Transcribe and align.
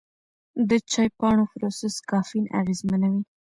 د 0.69 0.71
چای 0.91 1.09
پاڼو 1.19 1.43
پروسس 1.53 1.95
کافین 2.11 2.45
اغېزمنوي. 2.59 3.21